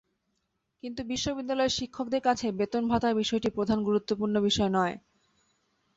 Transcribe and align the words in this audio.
কিন্তু 0.83 1.01
বিশ্ববিদ্যালয়ের 1.05 1.77
শিক্ষকদের 1.77 2.21
কাছে 2.21 2.47
বেতন 2.59 2.83
ভাতার 2.87 3.13
বিষয়টি 3.15 3.49
প্রধান 3.49 3.79
গুরুত্বপূর্ণ 3.83 4.35
বিষয় 4.41 4.71
নয়। 4.71 4.95